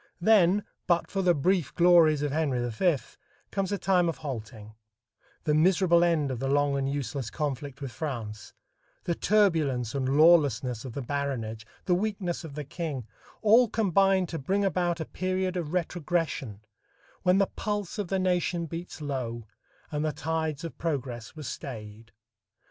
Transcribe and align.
Then, 0.19 0.63
but 0.87 1.11
for 1.11 1.21
the 1.21 1.35
brief 1.35 1.75
glories 1.75 2.23
of 2.23 2.31
Henry 2.31 2.67
V, 2.69 2.95
comes 3.51 3.71
a 3.71 3.77
time 3.77 4.09
of 4.09 4.17
halting 4.17 4.73
the 5.43 5.53
miserable 5.53 6.03
end 6.03 6.31
of 6.31 6.39
the 6.39 6.47
long 6.47 6.75
and 6.75 6.91
useless 6.91 7.29
conflict 7.29 7.81
with 7.83 7.91
France, 7.91 8.51
the 9.03 9.13
turbulence 9.13 9.93
and 9.93 10.17
lawlessness 10.17 10.85
of 10.85 10.93
the 10.93 11.03
baronage, 11.03 11.67
the 11.85 11.93
weakness 11.93 12.43
of 12.43 12.55
the 12.55 12.63
king, 12.63 13.05
all 13.43 13.69
combine 13.69 14.25
to 14.25 14.39
bring 14.39 14.65
about 14.65 14.99
a 14.99 15.05
period 15.05 15.55
of 15.55 15.71
retrogression, 15.71 16.61
when 17.21 17.37
the 17.37 17.45
pulse 17.55 17.99
of 17.99 18.07
the 18.07 18.17
nation 18.17 18.65
beats 18.65 19.01
low 19.01 19.45
and 19.91 20.03
the 20.03 20.11
tides 20.11 20.63
of 20.63 20.75
progress 20.79 21.35
were 21.35 21.43
stayed. 21.43 22.11